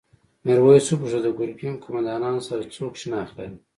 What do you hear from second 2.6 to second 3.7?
څوک شناخت لري؟